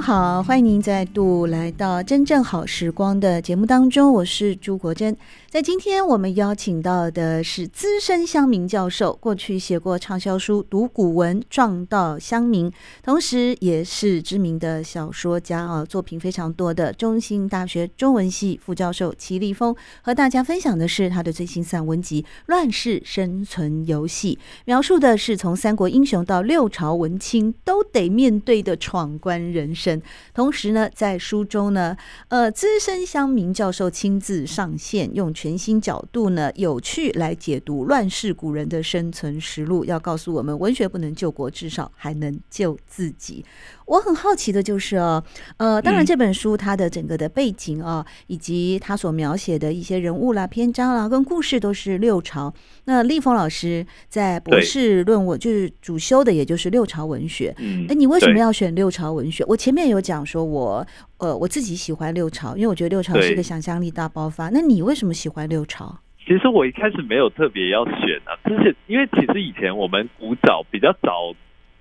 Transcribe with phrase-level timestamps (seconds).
[0.00, 5.16] 好，欢迎您再度来到《真正好时光》的节目当中，我是朱国珍。
[5.48, 12.70] 在今天我们邀请到的是资深乡民教授，过去写过畅销书《读古文撞到乡民》，
[13.02, 29.74] 同时也是知名的小说家啊，作品非常多的中兴大学中文系副教授齐立峰，和大家分享的是他的最新散文集《乱世生存游戏》，描述的是从三国英雄到六朝文青都得面对的闯关人。
[29.78, 30.02] 生生，
[30.34, 31.96] 同时呢，在书中呢，
[32.28, 43.44] 呃，资深乡民教授亲自上线，用全新角度呢，有趣来解读乱世古人的生存实录，要告诉我们，文学不能救国，至少还能救自己。
[43.86, 45.22] 我很好奇的就是哦，
[45.56, 52.52] 呃，当然这本书它的整个的背景啊，以及他所描写的一些人物啦、篇章啦、跟故事都是六朝。
[52.84, 57.54] 那立峰老师在博士论文就是主修的，也就是六朝文学。
[57.88, 59.42] 哎，你为什么要选六朝文学？
[59.46, 60.84] 我前面有讲说我
[61.18, 64.50] 呃我自己喜欢六朝，因为我觉得六朝是一个想象力大爆发。
[64.50, 66.00] 那你为什么喜欢六朝？
[66.26, 71.32] 其实我一开始没有特别要选啊，就是因为其实以前我们古早比较早。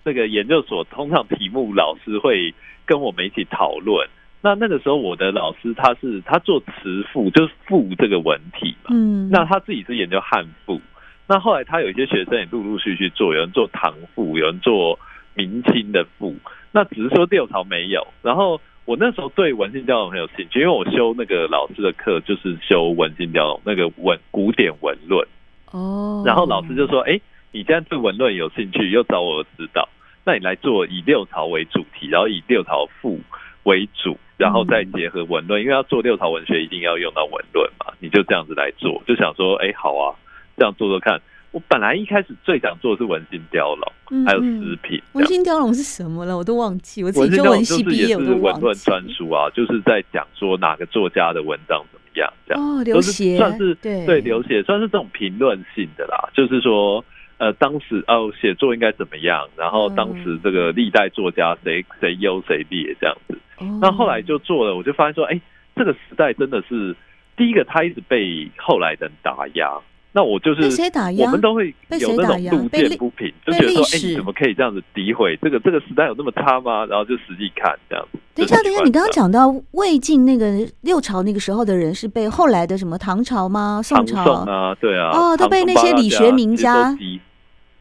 [0.06, 4.08] 这个研究所通常题目老师会跟我们一起讨论。
[4.40, 8.92] 那那个时候我的老师他是他做词赋，就是赋这个文体嘛。
[8.92, 9.30] 嗯。
[9.30, 10.80] 那他自己是研究汉赋。
[11.28, 14.98] 那后来他有一些学生也陆陆续续做，有人做唐赋，有人做
[15.34, 16.34] 明清的赋。
[16.72, 18.06] 那只是说六朝没有。
[18.22, 25.28] 然后我那时候对文心雕龙很有兴趣，因为我修那个老师的课就是修文心雕龙那个文古典文论。
[25.72, 26.24] 哦。
[26.26, 27.20] 然后老师就说：“哎，
[27.52, 29.88] 你既然对文论有兴趣，又找我指导。”
[30.26, 33.18] 那你来做以六朝为主题，然后以六朝赋
[33.64, 37.94] 为主，然后再结合文论，因为要做六朝文学，一定要用到文论嘛。
[38.00, 40.16] 你就这样子来做，就想说，哎，好啊，
[40.58, 41.22] 这样做做看。
[41.52, 45.02] 我本来一开始最想做的是文心雕龙，还有食品。
[45.14, 46.38] 文心雕龙是什么了？
[46.38, 47.04] 我都忘记。
[47.04, 48.42] 我自己中文系毕业，我都忘记。
[48.42, 57.04] 文论专书啊，就是在讲说哪个作家的文章怎么样，这样哦，流血算是对对流血，算是这种评论性的啦，就是说。
[57.40, 59.48] 呃，当时哦，写作应该怎么样？
[59.56, 63.38] 然后当时这个历代作家谁谁优谁劣这样子。
[63.80, 65.40] 那后来就做了，我就发现说，哎，
[65.76, 66.96] 这个时代真的是
[67.36, 69.72] 第一个，他一直被后来的人打压。
[70.14, 71.26] 那我就是谁打压？
[71.26, 76.86] 我们都会有那种路见不平，就觉得说，哎，你怎么可以这样子诋毁这个这个时代有那么差吗？
[76.86, 78.20] 然后就实际看这样子。
[78.34, 83.82] 等一下，等一下，你刚刚讲到魏晋那个六朝那个时候的人是被后来的什么唐朝吗？
[83.84, 86.96] 宋朝宋啊，对啊，哦，都被那些理学名家。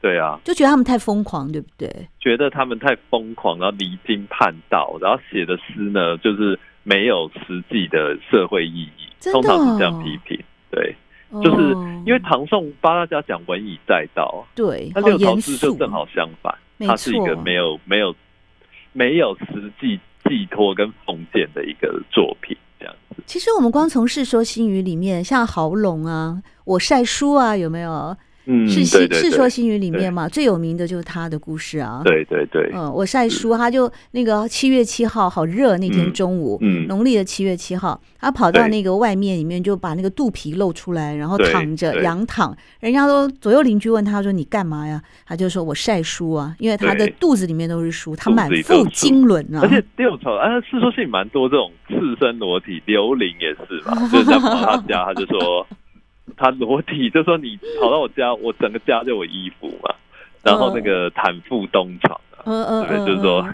[0.03, 1.89] 对啊，就觉得他们太疯狂，对不对？
[2.21, 10.39] 觉得他们太疯狂，然后离经叛道，然后写的诗呢，就是没有实际的社会意义，通常是这样批评。
[10.71, 10.95] 对，
[11.43, 11.73] 就是
[12.07, 16.55] 因为唐宋八大家讲文以载道，对，那六朝诗就正好相反，
[16.87, 18.15] 它是一个没有没有
[18.93, 23.23] 没有实际寄托跟封建的一个作品，这样子。
[23.27, 28.17] 其实我们光从《世说新语》里面，像豪龙啊，我晒书啊，有没有？
[28.47, 32.01] 嗯，是新《世说新语》里面嘛，最有名的就是他的故事啊。
[32.04, 32.71] 对对对。
[32.72, 42.57] 嗯，我晒书，他就那个七月七号好热那天中午，嗯，农历的七月七号，他跑到那个外面里面，就把那个肚皮露出来，然后躺着仰躺。
[42.81, 55.66] 人家都左右邻居问他说：“你干嘛呀？”他就说：“我晒书啊，因为他的肚子里面都是书，他满腹经纶啊。”而且六朝啊，《世说新语》蛮多这种赤身裸体，刘伶也是嘛，就是他跑他家，他就说。
[56.37, 59.95] 他裸体，就说你跑到我家，我整个家就有衣服嘛。
[60.43, 63.49] 然后那个坦腹东床啊，嗯嗯，对，就是说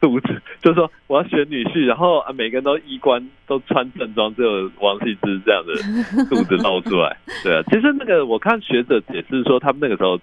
[0.00, 5.74] 肚子，就是说我要选女婿，然后啊，每个人都衣冠都穿正装，只有王羲之这样的
[6.30, 7.16] 肚子露出来。
[7.42, 10.16] 对啊，其实那个我看学者解释说，他们那个时候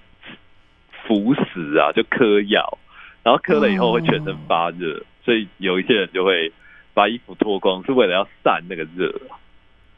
[1.05, 2.77] 服食啊，就嗑药，
[3.21, 6.49] 然后嗑了以后会全身发热，所以有一些人就会
[6.93, 9.13] 把衣服脱光，是为了要散那个热。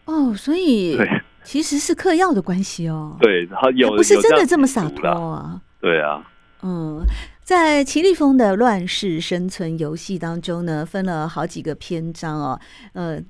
[0.06, 1.08] 哦，所以对。
[1.48, 6.22] 其实是嗑药的关系哦，对，然后有不是真的这么洒脱啊，对啊，
[6.62, 7.02] 嗯，
[7.42, 12.60] 在齐立峰的《乱世生存游戏》当中呢，分了好几个篇章哦，
[12.92, 13.22] 呃。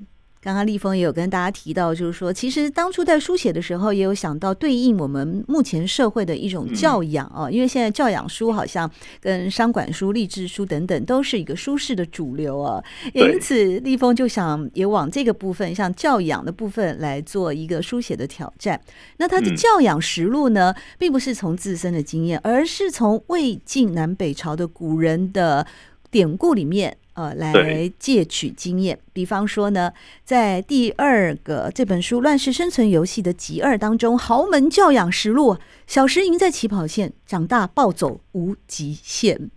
[0.47, 8.89] 刚刚立峰也有跟大家提到，就是说，其实当初在书写的时候，也有想到对应我们目前社会的一种教养啊，嗯、因为现在教养书好像
[9.19, 12.81] 跟商管书、励志书等等都是一个舒适的主流啊，
[13.13, 18.79] 也因此立峰就想也往这个部分，像教养的部分来做一个书写的挑战。
[19.17, 25.67] 那他的教养实录呢，并不是从自身的经验，而是从魏晋南北朝的古人的
[26.09, 26.95] 典故里面。
[27.17, 28.99] 呃，来借取经验。
[29.11, 29.91] 比方说呢，
[30.23, 35.55] 在第二个这本书《乱世生存游戏》的集二当中，《豪门教养实录》，
[35.87, 39.49] 小时赢在起跑线，长大暴走无极限。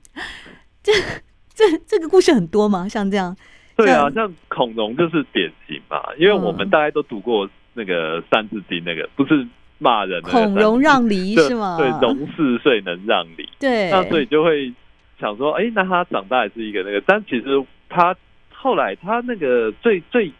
[0.82, 0.90] 这、
[1.52, 2.88] 这、这个故事很多吗？
[2.88, 3.36] 像这样？
[3.76, 9.46] 对啊，像孔融就是典型嘛，因为我们大家都读过那个《三字经》，那个不是
[9.76, 10.30] 骂人的。
[10.30, 11.76] 孔融让梨是吗？
[11.76, 13.46] 对，融四岁能让梨。
[13.58, 14.72] 对，那所以就会。
[15.20, 18.16] 想说，哎、欸，那他长大也是一个那个，但其实他
[18.52, 20.32] 后来他那个最最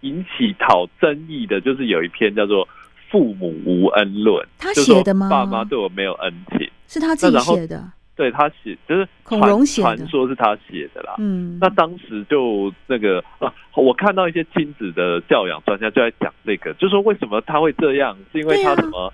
[0.00, 2.66] 引起讨争议的，就是有一篇叫做
[3.10, 5.28] 《父母无恩论》，他写的吗？
[5.28, 7.92] 爸妈对我没有恩情，是他自己写的。
[8.16, 11.16] 对他写，就是孔融写，传说是他写的啦。
[11.18, 19.12] 嗯，那当时就那个啊，我看到一些亲子的教养专家就在讲这个，就说为什么他会这样，是因为他什么？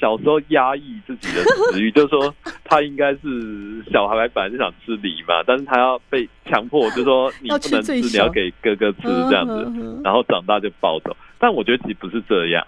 [0.00, 1.42] 小时候压抑自己的
[1.72, 2.34] 食欲，就是说
[2.64, 11.16] 他应该是小孩本来就想吃梨嘛，但是他要被强迫，就是说 你不能吃，你要给哥哥吃这样子，然后长大就暴走。
[11.38, 12.64] 但我觉得其实不是这样，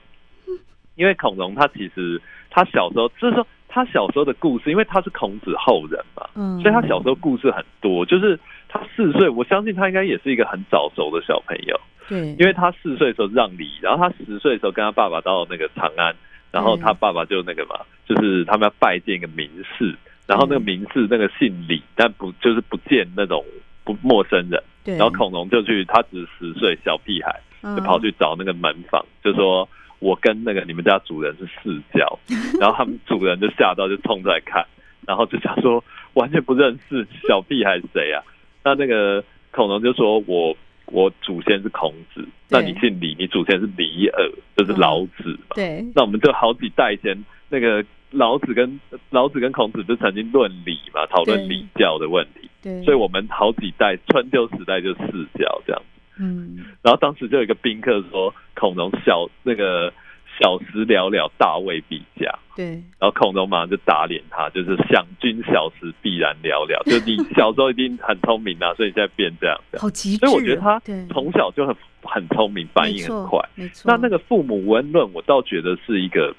[0.97, 6.29] 因为孔融他其实他小时候就是说他小时候的故事，因为他是孔子后人嘛，
[6.61, 8.05] 所以他小时候故事很多。
[8.05, 8.39] 就是
[8.69, 16.15] 他四岁，我相信他应该也是一个很早熟的小朋友，对，因为他四岁的时候让梨，然后他十岁的时候跟他爸爸到那个长安。
[16.51, 19.49] 然后他爸爸就那个嘛，就是他们要拜见一个名
[19.79, 19.95] 士，
[20.27, 23.45] 然后那个名士那个姓李，但不就是不见那种
[23.85, 24.63] 不陌生人。
[24.83, 24.97] 对。
[24.97, 27.41] 然后孔融就去，他只是十岁小屁孩，
[27.77, 29.69] 就跑去找那个门房，就说
[30.01, 32.19] ：“我跟那个你们家主人是世交。
[32.59, 34.67] ”然后他们主人就吓到，就冲出来看，
[35.07, 35.83] 然后就想说
[36.15, 38.23] 完全不认识小屁孩是谁啊？
[38.65, 40.57] 那那个孔融就说：“我。”
[40.91, 45.55] 我祖先是孔子，那你姓李，你祖先是李耳，就是老子嘛。
[45.55, 52.49] 对，那我们就好几代前，那个老子跟老子跟孔子就曾经论礼嘛，讨论礼教的问题。
[52.63, 55.83] 对，所以我们好几代春秋时代就四教这样。
[56.19, 59.93] 嗯，然后当时就有一个宾客说，孔融小那个。
[60.41, 62.33] 小时了了，大未必佳。
[62.57, 69.79] 对，然后孔融马上就打脸他，就是想君小时必然了了，就你 小时候一定很聪明啊，所以现在变这样子。
[69.79, 70.27] 好极致。
[70.27, 73.39] 所以我觉得他从小就很很聪明，反应很快。
[73.55, 73.91] 没错。
[73.91, 76.35] 那那个父母无恩论，我倒觉得是一个，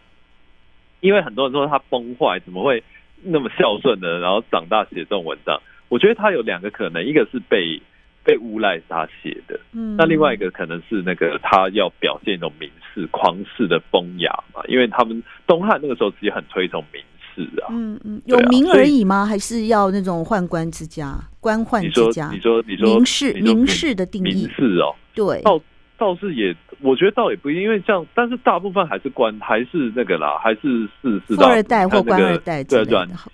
[0.99, 2.83] 因为很多人说他崩坏，怎么会
[3.21, 4.19] 那么孝顺呢？
[4.19, 7.81] 然后长大写这种文章，我觉得他有两个可能，一个是被。
[8.23, 17.01] 被诬赖是他写的，嗯，那另外一个可能是那个他要表现一种名士、狂士的风雅嘛，因为他们东汉那个时候其实很推崇名
[17.33, 19.25] 士啊，嗯嗯，有名而已吗？
[19.25, 22.29] 还是要那种宦官之家、官宦之家？
[22.31, 25.59] 你说你说你说名士名士的定义名士哦，对，倒
[25.97, 32.85] 倒是也，我觉得倒也不一定，因为像但是大部分还是官，还是那个啦，还是是是富二代或官二代，对，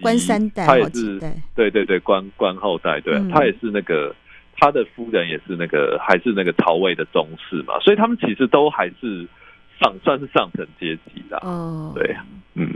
[0.01, 1.19] 官三代，他也是
[1.55, 4.15] 对对对，官官后代，对，他也是那个。
[4.59, 9.27] 他的夫人也是那个，还是那个曹魏的宗室嘛，所以他们其实都还是
[9.79, 11.37] 上算是上层阶级的。
[11.37, 12.15] 哦，对，
[12.55, 12.73] 嗯。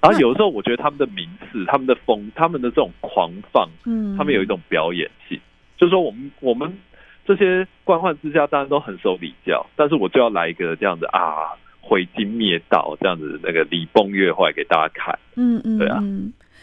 [0.00, 5.38] 然后有时候我觉得他们的名士、他们的风、他们的这种狂放，嗯，他们有一种表演性，
[5.76, 6.76] 就是说我们我们
[7.24, 15.16] 这些官宦之家当然都很守礼教，但是我就要来一个这样子啊，毁金灭道这样子那个礼崩乐坏给大家看。
[15.36, 16.02] 嗯嗯，对啊。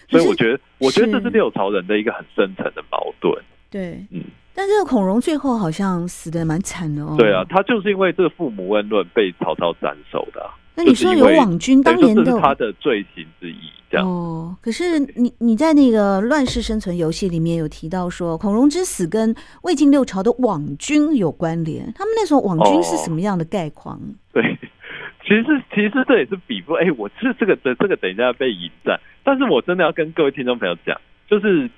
[0.10, 3.34] 所以我觉得，我觉得这是六朝人的一个很深层的矛盾。
[3.70, 4.24] 对，嗯，
[4.54, 7.16] 但这个孔融最后好像死的蛮惨的哦。
[7.18, 10.50] 对啊，他就是因为这个父母恩论被曹操斩首的啊。
[10.76, 13.58] 那你说有网军当年的他的罪行之一，
[13.92, 14.56] 这样哦。
[14.62, 21.92] 可是你你在那个《乱世生存游戏》里面有提到说，孔融之死跟魏晋六朝的网军有关联。
[21.94, 23.98] 他们那时候网军是什么样的概况？
[23.98, 24.16] 哦？
[24.34, 24.42] 对，
[25.22, 25.44] 其实
[25.76, 31.00] 其实这也是比不哎，我是这个这这个等一下要被引战，但是我真的要跟各位听众朋友讲，
[31.30, 31.70] 就是。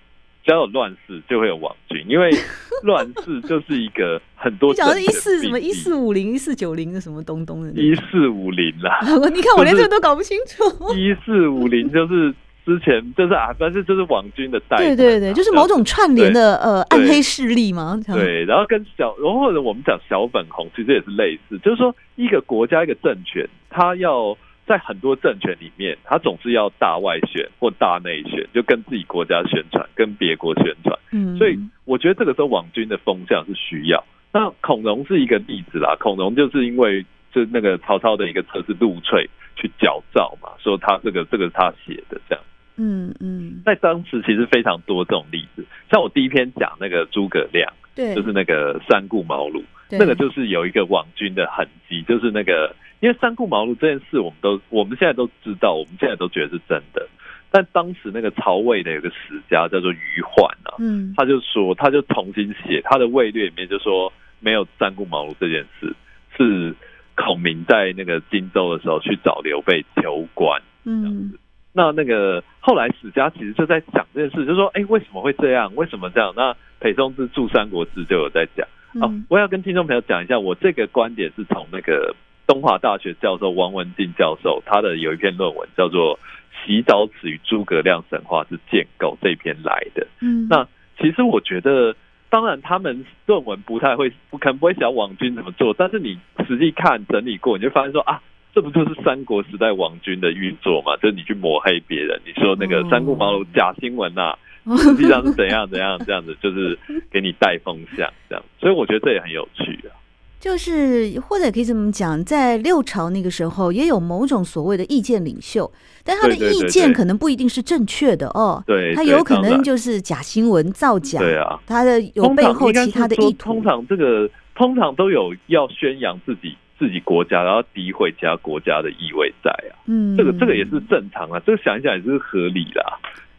[0.43, 2.31] 只要有乱世，就会有网军，因为
[2.83, 4.71] 乱世就是一个很多。
[4.71, 7.71] 你讲的是一四什么一四五零一四九零的什么东东的？
[7.79, 8.99] 一四五零啦！
[9.33, 10.63] 你看我连这个都搞不清楚。
[10.95, 12.33] 一四五零 就是
[12.65, 14.77] 之前就是啊，反正就是网军的代。
[14.77, 17.99] 对对对，就是某种串联的呃暗黑势力嘛。
[18.07, 24.35] 对，然后跟小，然后或者我们讲小粉红，其实也是类似，就是说一个国家一个政权，它要。
[24.71, 30.97] 在很多政权里面，他总是要大外宣或大内宣，就跟自己国家宣传，跟别国宣传。
[31.11, 34.01] 嗯，所以我觉得这个时候网军的风向是需要。
[34.31, 42.41] 那孔融是一个例子啦，孔融就是因为就那个曹操的一个车是陆淬去矫诏嘛，说他这个这个是他写的这样。
[42.77, 57.05] 嗯嗯，在当时其实非常多这种例子，像我第一篇讲那个诸葛亮，对，就是那个三顾茅庐，那个就是有一个网军的痕迹，就是那个因为三顾茅庐这件事，我们都我们现在都知道，我们现在都觉得是真的，
[57.51, 65.93] 但当时那个曹魏的有个史家叫做于焕啊，嗯，他就说他就重新写他的魏略里面就说没有三顾茅庐这件事，
[66.37, 66.73] 是
[67.15, 71.33] 孔明在那个荆州的时候去找刘备求官，嗯。
[71.73, 75.73] 那那个后来史家其实就在讲这件事，就说，哎，为什么会这样？
[75.73, 76.33] 为什么这样？
[76.35, 78.67] 那裴松之著《三国志》就有在讲。
[79.01, 82.13] 哦，我要跟听众朋友讲一下，我这个观点是从那个
[82.47, 86.17] 东华大学教授王文静教授他的有一篇论文叫做
[86.65, 90.05] 《洗澡池与诸葛亮神话是建构》这篇来的。
[90.21, 90.67] 嗯，那
[90.99, 91.95] 其实我觉得，
[92.29, 96.17] 当然他们论文不太会，可能不会想网军怎么做，但是你
[96.47, 98.21] 实际看整理过，你就发现说啊。
[98.53, 100.93] 这不就是三国时代王军的运作嘛？
[100.97, 106.77] 就是你去抹黑别人，你说那个三顾茅庐假新闻呐、啊，实际上是怎样怎样这样子，就是
[107.09, 108.43] 给你带风向这样。
[108.59, 109.95] 所以我觉得这也很有趣啊。
[110.41, 115.71] 就是或者可以这么讲，在六朝那个时候，也有某种所谓的意见领袖，
[116.03, 118.61] 但他的意见可能不一定是正确的哦。
[118.65, 121.19] 对，他有可能就是假新闻造假。
[121.19, 123.53] 对啊，他的有背后其他的意图。
[123.53, 126.57] 通常这个通常都有要宣扬自己。
[126.81, 132.83] 自己国家，然后诋毁其他国家的意味在啊，嗯，这个这个也是正常啊，这个想一想也是合理的，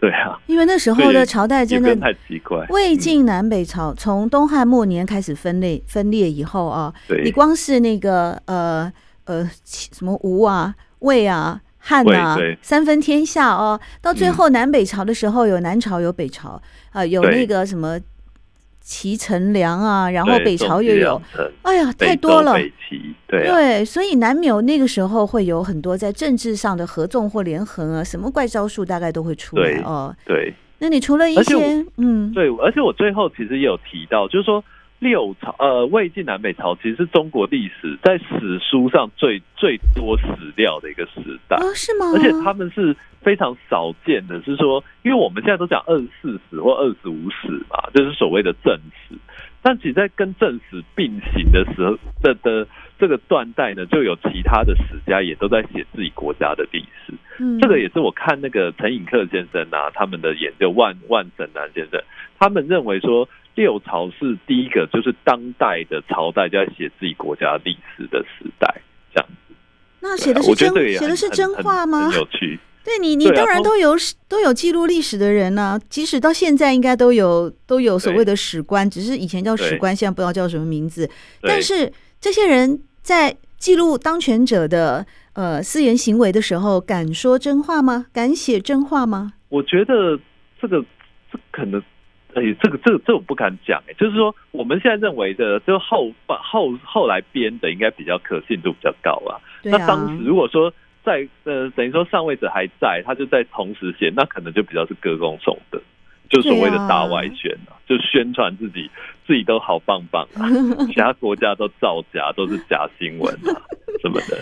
[0.03, 0.37] 对啊。
[0.49, 6.93] 因为那时候的朝代真的太奇怪，魏晋南北朝从东汉末年开始分裂分裂以后啊，
[7.23, 8.93] 你光是那个呃
[9.27, 18.01] 呃什么吴啊、魏啊、汉啊三分天下哦，到最后南北朝的时候有南朝有北朝啊，有那个什么。
[18.83, 21.23] 齐陈梁啊，然后北朝又有，
[21.63, 22.55] 哎呀，太多了。
[22.55, 30.15] 北齐，对啊，对，所以难免那个时候会有很多在政治上的合纵或连横啊，什么怪招数大概都会出来哦。
[30.27, 34.63] 对，那你除了一些，嗯，对，而且我最后其实也有提到，就是说。
[35.03, 41.57] 六朝呃，魏晋南北朝其实是中国历史在史书上最最多史料的一个时代。
[41.57, 42.13] 哦，是吗？
[42.15, 48.79] 而且他们是非常少见的，是说，因为我们现在都讲二十四史或二十五史嘛，就是所谓的正
[49.09, 49.17] 史。
[49.61, 52.65] 但其实，在跟正史并行的时候的的
[52.97, 57.13] 这个断代呢，就有其他的史家也都在写自己国家的历史。
[57.41, 62.01] 嗯，这个也是我看那个陈寅恪先生啊，他们的研究，万万沈南先生，
[62.39, 63.29] 他们认为说。
[63.55, 68.81] 六朝是第一个，就是当代的朝代在写自己国家历史的时代，
[69.15, 69.55] 这样子。
[70.01, 72.09] 那写的是真写的是真话吗？
[72.09, 72.59] 很有趣。
[72.85, 73.95] 对你，你当然都有
[74.27, 81.09] 都有记录历史的人呢、啊，即使到现在应该都有都有所谓的史官，只是以前叫史官，现在不知道叫什么名字。
[81.43, 88.07] 但是这些人在记录当权者的呃私言行为的时候，敢说真话吗？
[88.13, 89.35] 敢写真话吗？
[89.51, 90.19] 我觉得
[90.61, 90.83] 这个
[91.31, 91.81] 这可能。
[92.35, 99.37] 哎，这个这个这我不敢讲哎，就是说我们现在认为的，就后后后来编的应该比较可信度比较高啊。
[99.63, 100.73] 那当时如果说
[101.05, 105.81] 在呃等于说上位者还在，他就在同时写，那可能就比较是歌功颂德，
[106.31, 108.91] 就所谓的大外宣啊，就宣传自己
[109.27, 110.49] 自己都好棒棒啊，
[110.89, 113.61] 其他国家都造假，都是假新闻啊
[114.01, 114.42] 什么的。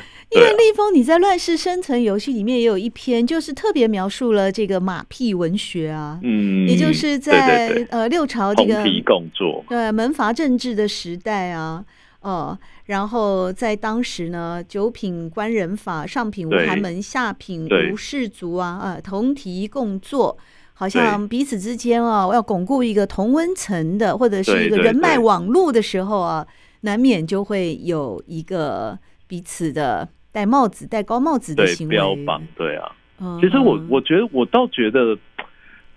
[0.73, 11.85] 峰，你在《乱世生存游戏》里面也有一篇，就是特别描述了这个马屁文学啊，嗯，也就是在呃六朝这个同题共作，对门阀政治的时代啊，
[12.21, 20.37] 哦、呃，然后在当时呢，九品官人法，上品无寒门，下品无士族啊，啊、呃，同题共作，
[20.75, 26.47] 好像彼此之间啊，要巩固一个同温层的或者是一个人脉网络的时候啊，
[26.83, 30.09] 难免就会有一个彼此的。
[30.33, 32.93] 戴帽子、戴高帽子的行为，对，标榜，对啊。
[33.41, 35.19] 其实我我觉得，我倒觉得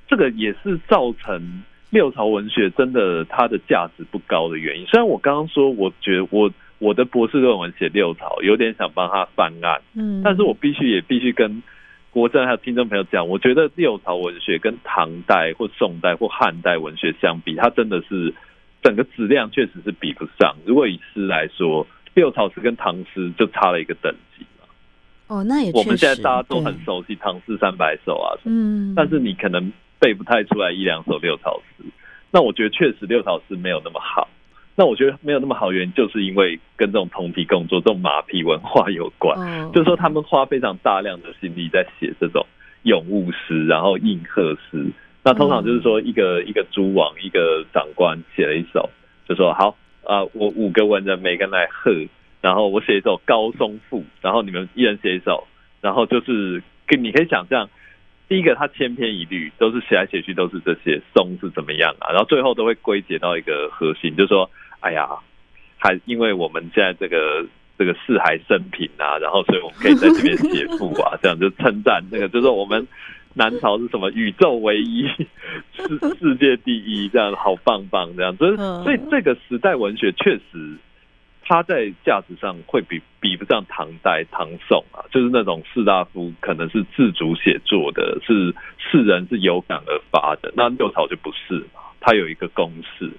[0.08, 4.86] 这个也是造成六朝文学真的它的价值不高的原因。
[4.88, 11.64] 虽然我刚刚说，我觉得我我的博士论文写六朝，有点想帮他翻案，嗯，但是我必须也必须跟
[12.12, 18.34] 国政还有听众朋友讲，我觉得六朝文学跟唐代或宋代或汉代文学相比，它真的是
[18.82, 20.56] 整个质量确实是比不上。
[20.66, 21.88] 如果以诗来说。
[22.14, 24.68] 六朝诗跟唐诗就差了一个等级嘛。
[25.28, 31.86] 哦，那也我们现在大家都很熟悉唐诗三百首啊，嗯，但是你可能背不太出来一两首六朝诗。
[32.32, 34.28] 那我觉得确实六朝诗没有那么好。
[34.76, 39.40] 那我觉得没有那么好原因，就是因为跟这种同体工作、这种马屁文化有关。
[39.40, 42.44] 哦，就是说他们花非常大量的心力在写这种
[42.82, 44.86] 咏物诗，然后应和诗。
[45.24, 48.90] 那通常就是说一个一个诸王、一个长官写了一首，
[49.28, 49.78] 就说好。
[50.06, 52.08] 啊、我五个文人每个人来和，
[52.42, 55.48] 然后我写一首《高松赋》，然后你们一人写一首，
[55.82, 57.70] 然后就是跟你可以想象，
[58.28, 64.50] 第一个它千篇一律，都是写来写去都是这些松是怎么样啊，然后最后都会归结到一个核心，就是说，
[64.82, 65.08] 哎呀，
[65.78, 67.46] 还因为我们现在这个
[67.78, 72.88] 这个四海升平啊，然后所以我们可以在这边写赋啊，这样就称赞那个，就是说我们。
[73.34, 74.10] 南朝是什么？
[74.12, 75.08] 宇宙唯一，
[75.76, 78.36] 世 世界第一，这样好棒棒，这样。
[78.38, 80.78] 所以，所以这个时代文学确实，
[81.42, 90.54] 它在价值上会比比不上唐代、唐宋啊，就是那种士大夫可能是自主写作的，是世人是有感而发的。
[90.56, 93.12] 那六朝就不是嘛，它有一个公式。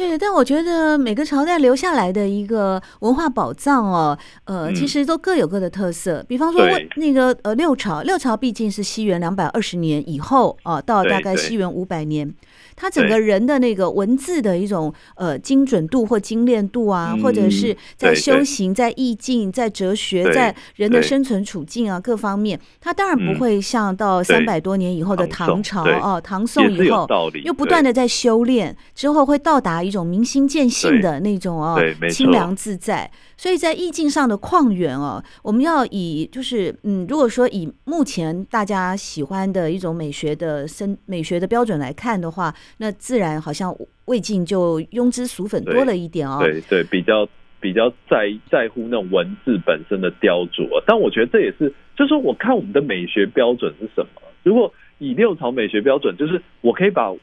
[0.00, 6.24] 对，但我觉得每个朝代留下来的一个文化宝藏哦，呃，其实都各有各的特色。
[6.26, 6.66] 比方说，
[6.96, 12.34] 那个呃六朝，六朝毕竟是西元两百二十年以后啊，到大概西元五百年。
[12.80, 27.06] 他整个人的那个文字的一种呃精准度或精炼度啊，或者是在修行、在意境、在哲学、在人的生存处境啊各方面，他当然不会像到三百多年以后的唐朝哦，唐宋以后
[27.44, 31.78] 又不断的在修炼，之后会到达一种明心见性的那种哦，
[32.10, 33.10] 清凉自在。
[33.36, 43.74] 所以在意境上的旷远哦，我们要以就是嗯，如果说以目前大家喜欢的一种美学的生美学的标准来看的话，那自然好像
[44.06, 46.38] 魏晋就庸脂俗粉多了一点哦。
[46.40, 47.28] 对对，对，比较
[47.60, 54.22] 比较在在乎那种文字本身的雕琢，但我觉得这也是，就是说我看我们的美学标准是什么？
[54.42, 57.14] 如果以六朝美学标准，就是我可以把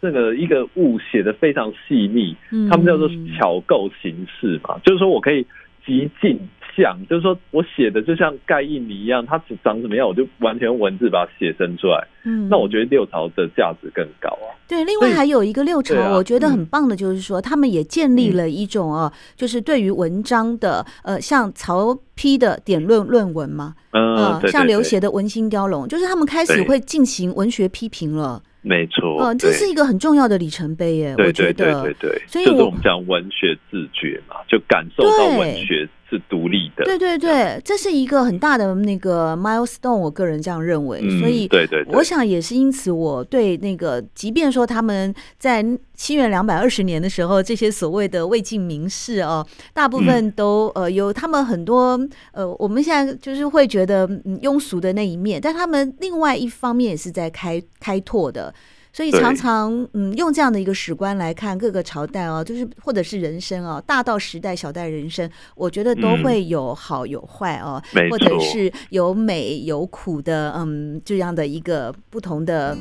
[0.00, 2.36] 这个一个物写的非常细腻，
[2.70, 5.46] 他们叫做巧构形式嘛，就是说我可以。
[5.84, 6.38] 极尽
[6.76, 12.06] 像，就是说我写的就像盖印尼一样，它长什么样，我就完全用文字把它写生出来。
[12.24, 14.54] 嗯，那我觉得六朝的价值更高啊。
[14.68, 28.42] 对，另外还有一个六朝，我觉得很棒的，就是说他们也建立了一种啊，就是对于文章的呃，像曹丕的典论论文嘛，嗯，像刘勰的文心雕龙，就是他们开始会进行文学批评了。
[28.64, 31.52] 没错，嗯，这是一个很重要的里程碑耶，我觉得。
[31.52, 36.84] 对对对对，所以我们讲文学自觉嘛，就感受到文学是独立的。
[36.84, 41.00] 对对对，这是一个很大的那个 milestone，我个人这样认为。
[41.18, 51.98] 所以，对对，我想也是因此，我对那个，即便说他们在西元两百二十年的时候，这些所谓的魏晋名士哦，大部分都呃有他们很多
[52.32, 54.06] 呃，我们现在就是会觉得
[54.42, 58.52] 庸俗的那一面，但他们另外一方面也是在开开拓的。
[58.92, 72.76] 所以常常嗯，用这样的一个史观来看各个朝代哦，就是或者是人生哦，大到时代，小到人生，我觉得都会有好有坏哦，或者是有美有苦的嗯，这样的一个不同的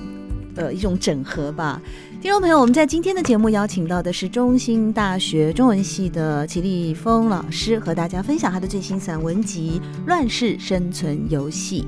[0.57, 1.81] 呃一种整合吧。
[2.21, 11.87] 听众朋友，我们在今天的节目邀请到的是中兴大学中文系的齐立峰老师，和大家分享他的最新散文集《乱世生存游戏》。